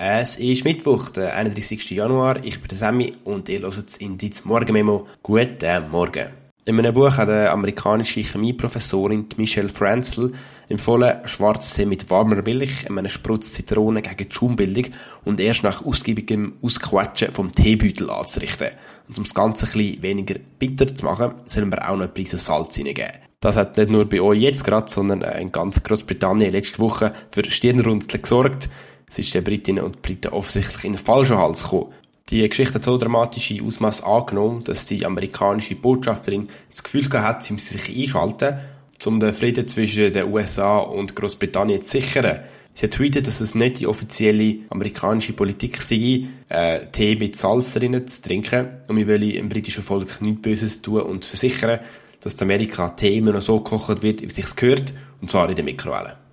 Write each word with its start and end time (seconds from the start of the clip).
Es 0.00 0.36
ist 0.36 0.62
Mittwoch, 0.62 1.10
der 1.10 1.34
31. 1.34 1.90
Januar. 1.90 2.44
Ich 2.44 2.60
bin 2.60 2.68
der 2.68 2.78
Sammy 2.78 3.14
und 3.24 3.48
ihr 3.48 3.62
hört 3.62 3.96
in 3.98 4.12
Indiz 4.12 4.44
Morgenmemo. 4.44 5.08
Guten 5.24 5.90
Morgen. 5.90 6.28
In 6.64 6.76
meinem 6.76 6.94
Buch 6.94 7.16
hat 7.16 7.28
eine 7.28 7.50
amerikanische 7.50 8.20
Chemieprofessorin 8.20 9.26
Michelle 9.36 9.68
Franzel 9.68 10.34
empfohlen, 10.68 11.26
Schwarztee 11.26 11.84
mit 11.84 12.08
warmer 12.10 12.42
Milch, 12.42 12.88
einem 12.88 13.08
Sprutz 13.08 13.54
Zitrone 13.54 14.00
gegen 14.00 14.28
die 14.28 14.32
Schaumbildung 14.32 14.92
und 15.24 15.40
erst 15.40 15.64
nach 15.64 15.84
ausgiebigem 15.84 16.58
Ausquetschen 16.62 17.32
vom 17.32 17.50
Teebeutel 17.50 18.08
anzurichten. 18.08 18.68
Und 19.08 19.18
um 19.18 19.24
das 19.24 19.34
Ganze 19.34 19.66
ein 19.66 19.72
bisschen 19.72 20.02
weniger 20.02 20.36
bitter 20.60 20.94
zu 20.94 21.06
machen, 21.06 21.34
sollen 21.46 21.72
wir 21.72 21.90
auch 21.90 21.96
noch 21.96 22.04
ein 22.04 22.14
Prise 22.14 22.38
Salz 22.38 22.76
hineingeben. 22.76 23.14
Das 23.40 23.56
hat 23.56 23.76
nicht 23.76 23.90
nur 23.90 24.08
bei 24.08 24.20
euch 24.20 24.42
jetzt 24.42 24.64
gerade, 24.64 24.90
sondern 24.90 25.22
in 25.22 25.50
ganz 25.50 25.82
Großbritannien 25.82 26.52
letzte 26.52 26.78
Woche 26.78 27.14
für 27.32 27.48
Stirnrunzeln 27.48 28.22
gesorgt. 28.22 28.68
Es 29.10 29.18
ist 29.18 29.34
den 29.34 29.44
Britinnen 29.44 29.84
und 29.84 30.02
Briten 30.02 30.32
offensichtlich 30.32 30.84
in 30.84 30.92
den 30.94 31.04
falschen 31.04 31.38
Hals 31.38 31.62
gekommen. 31.62 31.92
Die 32.30 32.46
Geschichte 32.46 32.74
hat 32.74 32.84
so 32.84 32.98
dramatische 32.98 33.62
Ausmaß 33.62 34.02
angenommen, 34.02 34.62
dass 34.64 34.84
die 34.84 35.06
amerikanische 35.06 35.76
Botschafterin 35.76 36.48
das 36.68 36.82
Gefühl 36.82 37.10
hat, 37.12 37.44
sie 37.44 37.54
müsse 37.54 37.78
sich 37.78 37.96
einschalten, 37.96 38.58
um 39.06 39.18
den 39.18 39.32
Frieden 39.32 39.66
zwischen 39.66 40.12
den 40.12 40.30
USA 40.30 40.78
und 40.78 41.16
Großbritannien 41.16 41.80
zu 41.80 41.92
sichern. 41.92 42.40
Sie 42.74 42.84
hat 42.84 42.92
tweetet, 42.92 43.26
dass 43.26 43.40
es 43.40 43.54
nicht 43.54 43.80
die 43.80 43.86
offizielle 43.86 44.58
amerikanische 44.68 45.32
Politik 45.32 45.82
sei, 45.82 46.26
äh, 46.48 46.86
Tee 46.92 47.16
mit 47.16 47.36
Salz 47.36 47.72
drinnen 47.72 48.06
zu 48.06 48.22
trinken. 48.22 48.68
Und 48.86 48.96
wir 48.96 49.08
wollen 49.08 49.30
im 49.30 49.48
britischen 49.48 49.82
Volk 49.82 50.20
nichts 50.20 50.42
Böses 50.42 50.82
tun 50.82 51.02
und 51.02 51.24
versichern, 51.24 51.80
dass 52.20 52.40
Amerika 52.40 52.90
Tee 52.90 53.16
immer 53.16 53.32
noch 53.32 53.42
so 53.42 53.60
gekocht 53.60 54.02
wird, 54.02 54.20
wie 54.20 54.26
es 54.26 54.34
sich 54.34 54.54
gehört, 54.54 54.92
und 55.20 55.30
zwar 55.30 55.48
in 55.48 55.56
der 55.56 55.64
Mikrowelle. 55.64 56.27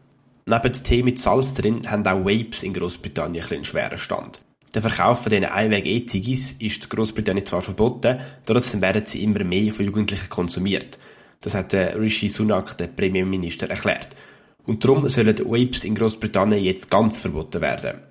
Neben 0.47 0.73
Tee 0.73 1.01
mit 1.01 1.17
Salz 1.17 1.55
drin 1.55 1.89
haben 1.89 2.05
auch 2.05 2.23
Vapes 2.23 2.61
in 2.61 2.75
Großbritannien 2.75 3.43
einen 3.49 3.65
schweren 3.65 3.97
Stand. 3.97 4.37
Der 4.75 4.81
Verkauf 4.83 5.23
von 5.23 5.31
diesen 5.31 5.45
Einweg-E-Ziggis 5.45 6.53
ist 6.59 6.83
in 6.83 6.89
Großbritannien 6.89 7.47
zwar 7.47 7.63
verboten, 7.63 8.19
trotzdem 8.45 8.79
werden 8.79 9.07
sie 9.07 9.23
immer 9.23 9.43
mehr 9.43 9.73
von 9.73 9.85
Jugendlichen 9.85 10.29
konsumiert. 10.29 10.99
Das 11.41 11.55
hat 11.55 11.73
Rishi 11.73 12.29
Sunak, 12.29 12.77
der 12.77 12.87
Premierminister, 12.87 13.67
erklärt. 13.71 14.09
Und 14.65 14.83
darum 14.83 15.09
sollen 15.09 15.35
Vapes 15.35 15.83
in 15.83 15.95
Großbritannien 15.95 16.63
jetzt 16.63 16.91
ganz 16.91 17.21
verboten 17.21 17.61
werden. 17.61 18.01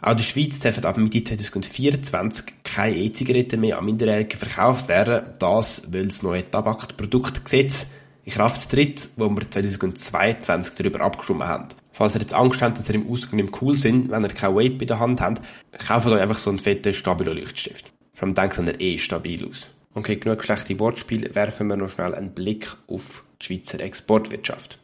Auch 0.00 0.12
in 0.12 0.16
der 0.16 0.24
Schweiz 0.24 0.60
dürfen 0.60 0.86
ab 0.86 0.96
Mitte 0.96 1.22
2024 1.22 2.46
keine 2.62 2.96
E-Zigaretten 2.96 3.60
mehr 3.60 3.78
an 3.78 3.84
Minderjährige 3.84 4.38
verkauft 4.38 4.88
werden. 4.88 5.34
Das, 5.38 5.92
weil 5.92 6.06
das 6.06 6.22
neue 6.22 6.50
Tabakproduktgesetz 6.50 7.88
in 8.24 8.32
Kraft 8.32 8.70
tritt, 8.70 9.08
wo 9.16 9.28
wir 9.28 9.50
2022 9.50 10.74
darüber 10.74 11.00
abgestimmt 11.00 11.44
haben. 11.44 11.68
Falls 11.92 12.14
ihr 12.14 12.20
jetzt 12.20 12.34
Angst 12.34 12.60
habt, 12.62 12.78
dass 12.78 12.88
ihr 12.88 12.96
im 12.96 13.08
Ausgang 13.08 13.40
nicht 13.40 13.62
cool 13.62 13.76
sind, 13.76 14.10
wenn 14.10 14.24
ihr 14.24 14.28
kein 14.28 14.54
Weight 14.54 14.78
bei 14.78 14.84
der 14.84 14.98
Hand 14.98 15.20
habt, 15.20 15.42
kauft 15.78 16.06
euch 16.06 16.20
einfach 16.20 16.38
so 16.38 16.50
einen 16.50 16.58
fetten 16.58 16.92
Stabilo-Leuchtstift. 16.92 17.92
Vor 18.14 18.26
allem 18.26 18.34
denkt 18.34 18.58
er 18.58 18.80
eh 18.80 18.98
stabil 18.98 19.46
aus. 19.48 19.70
Okay, 19.94 20.16
genug 20.16 20.42
schlechte 20.42 20.78
Wortspiele, 20.80 21.34
werfen 21.34 21.68
wir 21.68 21.76
noch 21.76 21.90
schnell 21.90 22.14
einen 22.14 22.34
Blick 22.34 22.68
auf 22.88 23.24
die 23.40 23.46
Schweizer 23.46 23.78
Exportwirtschaft. 23.78 24.78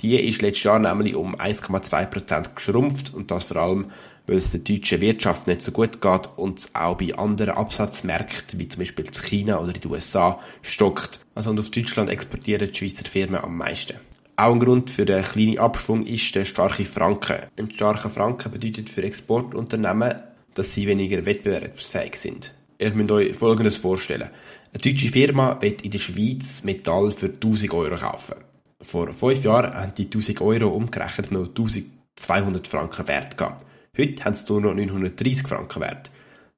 Die 0.00 0.16
ist 0.16 0.42
letztes 0.42 0.64
Jahr 0.64 0.78
nämlich 0.78 1.14
um 1.14 1.34
1,2% 1.34 2.54
geschrumpft 2.54 3.14
und 3.14 3.30
das 3.30 3.44
vor 3.44 3.56
allem, 3.56 3.90
weil 4.28 4.36
es 4.36 4.50
der 4.50 4.60
deutschen 4.60 5.00
Wirtschaft 5.00 5.46
nicht 5.46 5.62
so 5.62 5.72
gut 5.72 6.00
geht 6.00 6.28
und 6.36 6.68
auch 6.74 6.96
bei 6.96 7.14
anderen 7.14 7.54
Absatzmärkten, 7.54 8.58
wie 8.60 8.68
zum 8.68 8.80
Beispiel 8.80 9.06
in 9.06 9.12
China 9.12 9.58
oder 9.58 9.74
in 9.74 9.80
den 9.80 9.90
USA, 9.90 10.38
stockt. 10.62 11.20
Also 11.34 11.50
und 11.50 11.58
auf 11.58 11.70
Deutschland 11.70 12.10
exportieren 12.10 12.70
die 12.70 12.78
Schweizer 12.78 13.04
Firmen 13.04 13.40
am 13.40 13.56
meisten. 13.56 13.96
Auch 14.36 14.52
ein 14.52 14.60
Grund 14.60 14.90
für 14.90 15.04
den 15.04 15.22
kleinen 15.22 15.58
Abschwung 15.58 16.06
ist 16.06 16.32
der 16.34 16.44
starke 16.44 16.84
Franken. 16.84 17.46
Ein 17.58 17.70
starker 17.70 18.08
Franken 18.08 18.52
bedeutet 18.52 18.88
für 18.88 19.02
Exportunternehmen, 19.02 20.14
dass 20.54 20.74
sie 20.74 20.86
weniger 20.86 21.24
wettbewerbsfähig 21.24 22.16
sind. 22.16 22.54
Ihr 22.78 22.92
müsst 22.92 23.10
euch 23.10 23.34
Folgendes 23.34 23.78
vorstellen. 23.78 24.28
Eine 24.72 24.80
deutsche 24.80 25.10
Firma 25.10 25.60
wird 25.60 25.82
in 25.82 25.90
der 25.90 25.98
Schweiz 25.98 26.62
Metall 26.62 27.10
für 27.10 27.26
1000 27.26 27.72
Euro 27.72 27.96
kaufen. 27.96 28.36
Vor 28.80 29.12
fünf 29.12 29.42
Jahren 29.42 29.74
haben 29.74 29.94
die 29.96 30.04
1000 30.04 30.40
Euro 30.40 30.68
umgerechnet 30.68 31.32
noch 31.32 31.48
1200 31.48 32.68
Franken 32.68 33.08
wert 33.08 33.36
gehabt. 33.36 33.64
Heute 34.00 34.24
haben 34.24 34.34
sie 34.34 34.46
nur 34.52 34.60
noch 34.60 34.74
930 34.74 35.46
Franken 35.46 35.80
wert. 35.80 36.10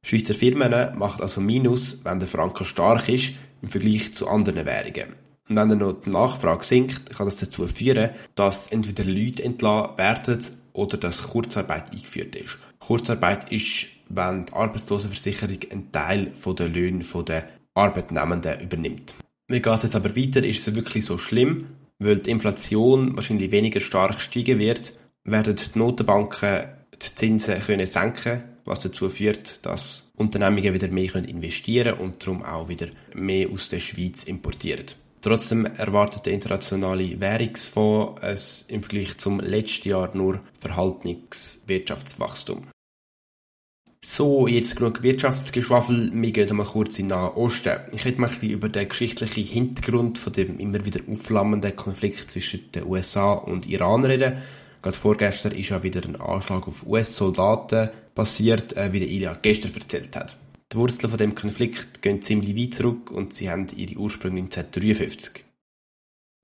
Schweizer 0.02 0.34
Firmen 0.34 0.98
machen 0.98 1.22
also 1.22 1.40
Minus, 1.40 2.04
wenn 2.04 2.18
der 2.18 2.28
Franken 2.28 2.66
stark 2.66 3.08
ist, 3.08 3.32
im 3.62 3.68
Vergleich 3.68 4.12
zu 4.12 4.28
anderen 4.28 4.66
Währungen. 4.66 5.14
Und 5.48 5.56
wenn 5.56 5.68
dann 5.70 5.78
noch 5.78 6.02
die 6.02 6.10
Nachfrage 6.10 6.64
sinkt, 6.64 7.10
kann 7.10 7.26
das 7.26 7.38
dazu 7.38 7.66
führen, 7.66 8.10
dass 8.34 8.66
entweder 8.66 9.04
Leute 9.04 9.42
entlassen 9.42 9.96
werden 9.96 10.44
oder 10.74 10.98
dass 10.98 11.22
Kurzarbeit 11.22 11.92
eingeführt 11.92 12.36
ist. 12.36 12.58
Kurzarbeit 12.78 13.50
ist, 13.50 13.86
wenn 14.10 14.44
die 14.44 14.52
Arbeitslosenversicherung 14.52 15.58
einen 15.70 15.92
Teil 15.92 16.32
der 16.46 16.68
Löhne 16.68 17.04
der 17.26 17.48
Arbeitnehmenden 17.72 18.60
übernimmt. 18.60 19.14
Wie 19.48 19.62
geht 19.62 19.74
es 19.74 19.82
jetzt 19.84 19.96
aber 19.96 20.14
weiter? 20.14 20.44
Ist 20.44 20.68
es 20.68 20.74
wirklich 20.74 21.06
so 21.06 21.16
schlimm? 21.16 21.68
Weil 21.98 22.16
die 22.16 22.30
Inflation 22.30 23.16
wahrscheinlich 23.16 23.50
weniger 23.50 23.80
stark 23.80 24.20
steigen 24.20 24.58
wird, 24.58 24.92
werden 25.24 25.56
die 25.56 25.78
Notenbanken 25.78 26.79
die 27.02 27.14
Zinsen 27.14 27.60
können 27.60 27.86
senken 27.86 28.42
was 28.64 28.82
dazu 28.82 29.08
führt, 29.08 29.58
dass 29.62 30.10
Unternehmungen 30.16 30.72
wieder 30.72 30.88
mehr 30.88 31.14
investieren 31.16 31.96
können 31.96 32.00
und 32.00 32.22
darum 32.22 32.42
auch 32.44 32.68
wieder 32.68 32.88
mehr 33.14 33.50
aus 33.50 33.68
der 33.68 33.80
Schweiz 33.80 34.22
importieren. 34.24 34.86
Trotzdem 35.22 35.66
erwartet 35.66 36.26
der 36.26 36.32
internationale 36.32 37.20
Währungsfonds 37.20 38.22
es 38.22 38.64
im 38.68 38.82
Vergleich 38.82 39.18
zum 39.18 39.40
letzten 39.40 39.90
Jahr 39.90 40.16
nur 40.16 40.40
verhaltenes 40.58 41.62
Wirtschaftswachstum. 41.66 42.68
So, 44.02 44.46
jetzt 44.46 44.76
genug 44.76 45.02
Wirtschaftsgeschwafel. 45.02 46.10
Wir 46.14 46.32
gehen 46.32 46.56
mal 46.56 46.64
kurz 46.64 46.98
in 46.98 47.08
den 47.08 47.18
Nahen 47.18 47.34
Osten. 47.34 47.80
Ich 47.92 48.06
hätte 48.06 48.18
mal 48.18 48.30
über 48.40 48.70
den 48.70 48.88
geschichtlichen 48.88 49.44
Hintergrund 49.44 50.16
von 50.16 50.32
dem 50.32 50.58
immer 50.58 50.82
wieder 50.86 51.00
aufflammenden 51.06 51.76
Konflikt 51.76 52.30
zwischen 52.30 52.72
den 52.72 52.86
USA 52.86 53.32
und 53.32 53.66
Iran 53.66 54.06
reden. 54.06 54.38
Gerade 54.82 54.96
vorgestern 54.96 55.52
ist 55.52 55.68
ja 55.68 55.82
wieder 55.82 56.02
ein 56.04 56.16
Anschlag 56.16 56.66
auf 56.66 56.86
US-Soldaten 56.86 57.90
passiert, 58.14 58.76
äh, 58.76 58.92
wie 58.92 59.00
der 59.00 59.08
Ilya 59.08 59.38
gestern 59.40 59.74
erzählt 59.74 60.16
hat. 60.16 60.36
Die 60.72 60.76
Wurzeln 60.76 61.10
von 61.10 61.18
dem 61.18 61.34
Konflikt 61.34 62.00
gehen 62.00 62.22
ziemlich 62.22 62.56
weit 62.56 62.74
zurück 62.74 63.10
und 63.10 63.34
sie 63.34 63.50
haben 63.50 63.66
ihre 63.76 63.98
Ursprünge 63.98 64.40
1953. 64.40 65.44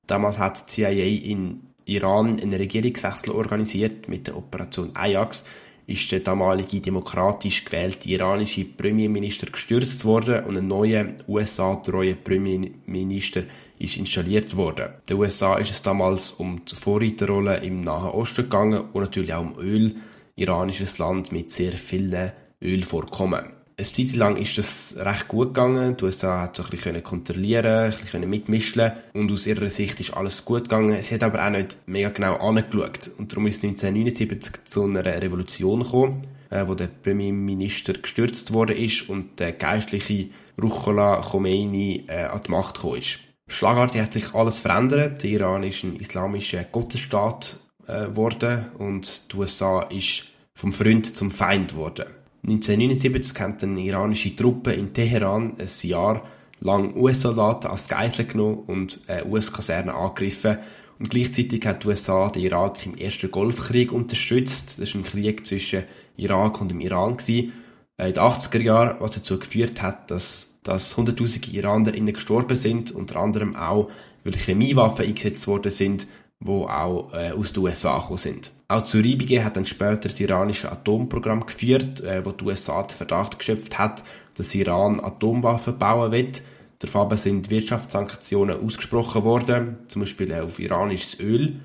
Damals 0.07 0.39
hat 0.39 0.69
die 0.69 0.73
CIA 0.73 1.31
in 1.31 1.61
Iran 1.85 2.41
einen 2.41 2.53
Regierungswechsel 2.53 3.33
organisiert 3.33 4.09
mit 4.09 4.27
der 4.27 4.37
Operation 4.37 4.91
Ajax, 4.95 5.45
ist 5.87 6.11
der 6.11 6.21
damalige 6.21 6.81
demokratisch 6.81 7.65
gewählte 7.65 8.09
iranische 8.09 8.65
Premierminister 8.65 9.47
gestürzt 9.47 10.05
worden 10.05 10.45
und 10.45 10.57
ein 10.57 10.67
neuer 10.67 11.07
USA-treuer 11.29 12.15
Premierminister 12.17 13.45
ist 13.79 13.97
installiert 13.97 14.57
worden. 14.57 14.91
Der 15.09 15.19
USA 15.19 15.57
ist 15.57 15.71
es 15.71 15.83
damals 15.83 16.33
um 16.33 16.65
die 16.65 16.75
Vorreiterrolle 16.75 17.59
im 17.59 17.83
Nahen 17.83 18.11
Osten 18.11 18.43
gegangen 18.43 18.81
und 18.93 19.03
natürlich 19.03 19.35
auch 19.35 19.43
um 19.43 19.59
Öl. 19.59 19.97
Iranisches 20.35 20.99
Land 20.99 21.33
mit 21.33 21.51
sehr 21.51 21.73
vielen 21.73 22.33
Ölvorkommen. 22.61 23.57
Eine 23.79 23.87
Zeit 23.87 24.17
lang 24.17 24.37
ist 24.37 24.57
das 24.57 24.97
recht 24.99 25.29
gut 25.29 25.49
gegangen. 25.49 25.99
Die 25.99 26.05
USA 26.05 26.41
hat 26.41 26.57
so 26.57 26.63
ein 26.63 26.71
bisschen 26.71 27.03
kontrollieren, 27.03 27.93
ein 27.93 27.99
bisschen 27.99 28.29
mitmischen 28.29 28.93
und 29.13 29.31
aus 29.31 29.47
ihrer 29.47 29.69
Sicht 29.69 30.01
ist 30.01 30.15
alles 30.15 30.47
gut 30.47 30.63
gegangen. 30.63 31.03
Sie 31.03 31.15
hat 31.15 31.23
aber 31.23 31.45
auch 31.45 31.51
nicht 31.51 31.77
mega 31.85 32.09
genau 32.09 32.37
angeschaut 32.37 33.11
und 33.19 33.33
darum 33.33 33.47
ist 33.47 33.63
1979 33.63 34.65
zu 34.65 34.85
einer 34.85 35.05
Revolution 35.05 35.83
gekommen, 35.83 36.23
äh, 36.49 36.67
wo 36.67 36.75
der 36.75 36.87
Premierminister 36.87 37.93
gestürzt 37.93 38.55
worden 38.55 38.79
ist 38.79 39.11
und 39.11 39.39
der 39.41 39.53
geistliche 39.53 40.31
Ruchollah 40.63 41.21
Khomeini 41.21 42.05
äh, 42.09 42.25
an 42.25 42.41
die 42.47 42.51
Macht 42.51 42.77
gekommen 42.77 43.01
ist. 43.01 43.26
Schlagartig 43.49 44.03
hat 44.03 44.13
sich 44.13 44.35
alles 44.35 44.59
verändert. 44.59 45.23
Der 45.23 45.31
Iran 45.31 45.63
ist 45.63 45.85
ein 45.85 45.97
islamischer 45.97 46.65
Gottesstaat 46.65 47.59
äh, 47.87 48.07
geworden 48.07 48.67
und 48.79 49.33
die 49.33 49.37
USA 49.37 49.83
ist 49.83 50.25
vom 50.55 50.73
Freund 50.73 51.17
zum 51.17 51.31
Feind 51.31 51.73
geworden. 51.73 52.07
1979 52.43 53.41
haben 53.41 53.77
iranische 53.79 54.35
Truppen 54.35 54.73
in 54.73 54.93
Teheran 54.93 55.57
ein 55.59 55.89
Jahr 55.89 56.23
lang 56.61 56.95
US-Soldaten 56.97 57.67
als 57.67 57.89
Geisel 57.89 58.27
genommen 58.27 58.61
und 58.67 59.01
US-Kasernen 59.29 59.95
angegriffen. 59.95 60.59
Und 60.99 61.11
gleichzeitig 61.11 61.67
hat 61.67 61.85
die 61.85 61.89
USA 61.89 62.29
den 62.31 62.43
Irak 62.43 62.85
im 62.87 62.97
ersten 62.97 63.31
Golfkrieg 63.31 63.93
unterstützt. 63.93 64.79
Das 64.79 64.95
war 64.95 65.01
ein 65.01 65.05
Krieg 65.05 65.47
zwischen 65.47 65.85
Irak 66.17 66.61
und 66.61 66.71
dem 66.71 66.81
Iran. 66.81 67.17
Gewesen. 67.17 67.53
In 67.99 68.07
den 68.07 68.17
80er 68.17 68.61
Jahren, 68.61 68.97
was 69.01 69.13
dazu 69.13 69.39
geführt 69.39 69.83
hat, 69.83 70.11
dass, 70.11 70.56
dass 70.67 70.97
hunderttausende 70.97 71.49
IranerInnen 71.51 72.13
gestorben 72.13 72.57
sind, 72.57 72.91
unter 72.91 73.17
anderem 73.17 73.55
auch, 73.55 73.89
weil 74.25 74.35
Chemiewaffen 74.35 75.07
eingesetzt 75.07 75.47
worden 75.47 75.71
sind, 75.71 76.09
die 76.41 76.51
auch 76.51 77.13
äh, 77.15 77.31
aus 77.31 77.53
den 77.53 77.63
USA 77.63 77.99
gekommen 77.99 78.19
sind. 78.19 78.51
Auch 78.69 78.83
zu 78.83 78.99
Reibungen 78.99 79.45
hat 79.45 79.57
dann 79.57 79.65
später 79.65 80.09
das 80.09 80.19
iranische 80.19 80.71
Atomprogramm 80.71 81.47
geführt, 81.47 82.01
äh, 82.01 82.25
wo 82.25 82.33
die 82.33 82.45
USA 82.45 82.83
den 82.83 82.97
Verdacht 82.97 83.39
geschöpft 83.39 83.79
hat, 83.79 84.03
dass 84.35 84.55
Iran 84.57 84.99
Atomwaffen 84.99 85.79
bauen 85.79 86.11
wird. 86.11 86.43
Daraufhin 86.81 87.17
sind 87.17 87.51
Wirtschaftssanktionen 87.51 88.61
ausgesprochen 88.61 89.23
worden, 89.23 89.79
zum 89.87 90.03
Beispiel 90.03 90.35
auf 90.35 90.59
iranisches 90.59 91.21
Öl, 91.21 91.61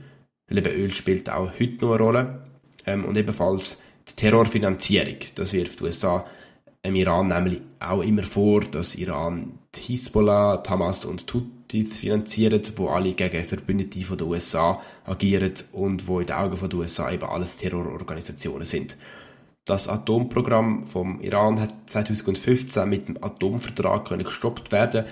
weil 0.48 0.60
eben 0.60 0.74
Öl 0.74 0.94
spielt 0.94 1.30
auch 1.30 1.52
heute 1.60 1.76
noch 1.82 1.94
eine 1.94 2.04
Rolle. 2.04 2.42
Ähm, 2.86 3.06
und 3.06 3.18
ebenfalls 3.18 3.82
die 4.08 4.16
Terrorfinanzierung. 4.16 5.18
Das 5.36 5.54
wirft 5.54 5.80
die 5.80 5.86
USA 5.86 6.26
im 6.84 6.96
Iran 6.96 7.28
nämlich 7.28 7.62
auch 7.80 8.02
immer 8.02 8.24
vor, 8.24 8.62
dass 8.62 8.96
Iran 8.96 9.60
die 9.76 9.82
Hisbollah, 9.82 10.58
die 10.58 10.70
Hamas 10.70 11.06
und 11.06 11.32
die 11.32 11.38
Houthis 11.38 11.96
finanziert, 11.96 12.74
wo 12.78 12.90
alle 12.90 13.14
gegen 13.14 13.44
Verbündete 13.44 14.04
von 14.04 14.18
den 14.18 14.28
USA 14.28 14.82
agieren 15.06 15.54
und 15.74 16.08
wo 16.08 16.20
in 16.20 16.28
den 16.28 16.36
Augen 16.36 16.58
von 16.58 16.70
den 16.70 16.80
USA 16.80 17.12
eben 17.12 17.24
alles 17.24 17.58
Terrororganisationen 17.58 18.66
sind. 18.66 18.98
Das 19.66 19.88
Atomprogramm 19.88 20.88
vom 20.88 21.22
Iran 21.22 21.60
hat 21.60 21.74
2015 21.86 22.90
mit 22.90 23.08
dem 23.08 23.24
Atomvertrag 23.24 24.10
gestoppt 24.10 24.72
werden. 24.72 25.06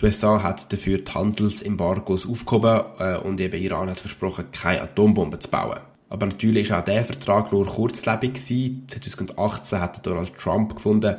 Die 0.00 0.06
USA 0.06 0.42
hat 0.42 0.72
dafür 0.72 0.98
die 0.98 1.12
Handelsembargos 1.12 2.26
aufgehoben 2.26 2.80
äh, 2.98 3.18
und 3.18 3.38
eben 3.38 3.60
Iran 3.60 3.90
hat 3.90 4.00
versprochen, 4.00 4.46
keine 4.50 4.80
Atombomben 4.80 5.40
zu 5.40 5.50
bauen. 5.50 5.91
Aber 6.12 6.26
natürlich 6.26 6.68
ist 6.68 6.72
auch 6.72 6.84
der 6.84 7.06
Vertrag 7.06 7.52
nur 7.52 7.64
kurzlebig 7.64 8.34
gewesen. 8.34 8.84
2018 8.86 9.80
hat 9.80 10.06
Donald 10.06 10.36
Trump 10.36 10.74
gefunden, 10.74 11.16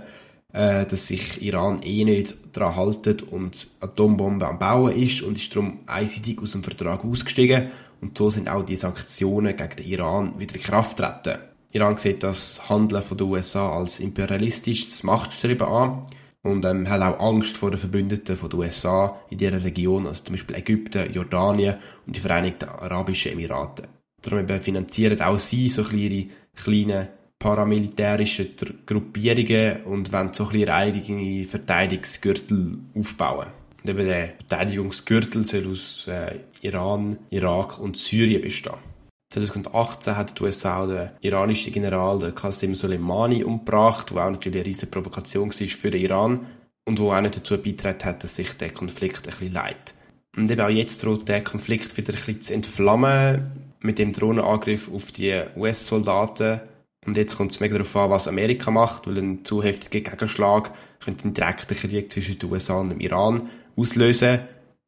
äh, 0.53 0.85
dass 0.85 1.07
sich 1.07 1.41
Iran 1.41 1.81
eh 1.81 2.03
nicht 2.03 2.35
daran 2.55 2.75
haltet 2.75 3.23
und 3.23 3.69
Atombomben 3.79 4.47
am 4.47 4.59
Bauen 4.59 4.95
ist 4.95 5.23
und 5.23 5.35
ist 5.35 5.55
darum 5.55 5.79
einseitig 5.87 6.39
aus 6.39 6.51
dem 6.51 6.61
Vertrag 6.61 7.03
ausgestiegen. 7.03 7.71
Und 8.01 8.15
so 8.19 8.29
sind 8.29 8.47
auch 8.47 8.61
die 8.61 8.75
Sanktionen 8.75 9.57
gegen 9.57 9.75
den 9.77 9.87
Iran 9.87 10.37
wieder 10.37 10.57
in 10.57 10.61
Kraft 10.61 10.97
getreten. 10.97 11.39
Iran 11.71 11.97
sieht 11.97 12.21
das 12.21 12.69
Handeln 12.69 13.03
den 13.09 13.27
USA 13.27 13.75
als 13.75 13.99
imperialistisches 13.99 15.01
Machtstreben 15.01 15.67
an 15.67 16.05
und 16.43 16.65
ähm, 16.65 16.87
hat 16.87 17.01
auch 17.01 17.19
Angst 17.19 17.57
vor 17.57 17.71
den 17.71 17.79
Verbündeten 17.79 18.37
den 18.37 18.59
USA 18.59 19.19
in 19.31 19.39
dieser 19.39 19.63
Region, 19.63 20.05
also 20.05 20.23
zum 20.23 20.35
Beispiel 20.35 20.55
Ägypten, 20.55 21.11
Jordanien 21.11 21.77
und 22.05 22.15
die 22.15 22.19
Vereinigten 22.19 22.69
Arabischen 22.69 23.31
Emirate. 23.31 23.87
Darum 24.23 24.47
finanzieren 24.59 25.21
auch 25.21 25.37
sie 25.37 25.69
so 25.69 25.83
kleine, 25.83 26.27
kleine 26.55 27.09
paramilitärische 27.37 28.51
Gruppierungen 28.85 29.83
und 29.83 30.11
wollen 30.13 30.33
so 30.33 30.47
ein 30.47 30.69
eigene 30.69 31.43
Verteidigungsgürtel 31.43 32.79
aufbauen. 32.95 33.47
Und 33.83 33.89
eben 33.89 34.07
der 34.07 34.33
Verteidigungsgürtel 34.47 35.43
soll 35.43 35.69
aus 35.69 36.07
äh, 36.07 36.39
Iran, 36.61 37.17
Irak 37.29 37.79
und 37.79 37.97
Syrien 37.97 38.41
bestehen. 38.41 38.77
2018 39.33 40.15
hat 40.15 40.39
die 40.39 40.43
USA 40.43 40.85
den 40.87 41.09
iranischen 41.19 41.73
General 41.73 42.17
den 42.17 42.33
Qasem 42.33 42.75
Soleimani 42.75 43.43
umgebracht, 43.43 44.13
wo 44.13 44.19
auch 44.19 44.29
natürlich 44.29 44.59
eine 44.59 44.65
riesige 44.65 44.91
Provokation 44.91 45.49
war 45.49 45.67
für 45.67 45.91
den 45.91 46.01
Iran 46.01 46.47
und 46.85 46.99
wo 46.99 47.11
auch 47.11 47.19
nicht 47.19 47.35
dazu 47.35 47.57
beigetragen 47.57 48.05
hat, 48.05 48.23
dass 48.23 48.35
sich 48.35 48.53
der 48.53 48.69
Konflikt 48.69 49.27
ein 49.27 49.31
bisschen 49.31 49.53
leidet. 49.53 49.93
Und 50.37 50.49
eben 50.49 50.61
auch 50.61 50.69
jetzt 50.69 51.03
droht 51.03 51.27
der 51.27 51.43
Konflikt 51.43 51.97
wieder 51.97 52.13
ein 52.13 52.15
bisschen 52.15 52.41
zu 52.41 52.53
entflammen 52.53 53.62
mit 53.83 53.99
dem 53.99 54.13
Drohnenangriff 54.13 54.91
auf 54.91 55.11
die 55.11 55.39
US-Soldaten. 55.55 56.61
Und 57.05 57.17
jetzt 57.17 57.37
kommt 57.37 57.51
es 57.51 57.59
mega 57.59 57.73
darauf 57.73 57.95
an, 57.95 58.09
was 58.09 58.27
Amerika 58.27 58.71
macht, 58.71 59.07
weil 59.07 59.17
ein 59.17 59.45
zu 59.45 59.61
heftiger 59.61 60.09
Gegenschlag 60.09 60.71
könnte 61.01 61.25
einen 61.25 61.33
direkten 61.33 61.75
Krieg 61.75 62.11
zwischen 62.11 62.39
den 62.39 62.51
USA 62.51 62.75
und 62.75 62.89
dem 62.89 63.01
Iran 63.01 63.49
auslösen. 63.75 64.39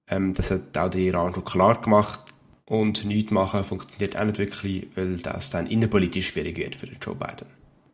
Ähm, 0.10 0.34
das 0.34 0.50
hat 0.50 0.78
auch 0.78 0.90
der 0.90 1.02
Iran 1.02 1.34
schon 1.34 1.46
klar 1.46 1.82
gemacht. 1.82 2.22
Und 2.68 3.06
nichts 3.06 3.32
machen 3.32 3.64
funktioniert 3.64 4.18
auch 4.18 4.24
nicht 4.24 4.40
wirklich, 4.40 4.88
weil 4.96 5.18
das 5.18 5.50
dann 5.50 5.68
innenpolitisch 5.68 6.30
schwierig 6.30 6.58
wird 6.58 6.76
für 6.76 6.88
Joe 6.88 7.16
Biden. 7.16 7.48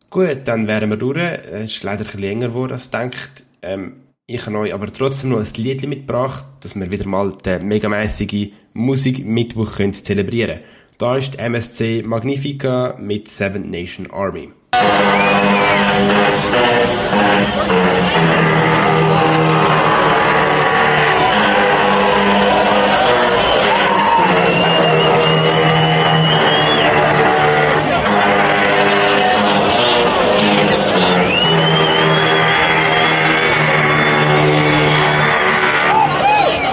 Gut, 0.09 0.41
dann 0.45 0.67
wären 0.67 0.89
wir 0.89 0.97
durch. 0.97 1.17
Es 1.17 1.75
ist 1.75 1.83
leider 1.83 2.01
ein 2.01 2.05
bisschen 2.05 2.21
länger 2.21 2.47
geworden, 2.49 2.73
als 2.73 2.91
denkt. 2.91 3.43
Ähm, 3.61 3.93
ich 4.27 4.45
habe 4.45 4.59
euch 4.59 4.73
aber 4.73 4.91
trotzdem 4.93 5.31
noch 5.31 5.39
ein 5.39 5.47
Lied 5.55 5.85
mitgebracht, 5.87 6.45
dass 6.61 6.75
wir 6.75 6.89
wieder 6.89 7.07
mal 7.07 7.33
den 7.33 7.67
megamäßigen 7.67 8.53
Musikmittwoch 8.73 9.75
zelebrieren 9.75 10.59
können. 10.59 10.80
Da 11.01 11.17
ist 11.17 11.39
MSC 11.39 12.03
Magnifica 12.05 12.95
mit 12.99 13.27
Seven 13.27 13.71
Nation 13.71 14.11
Army. 14.11 14.51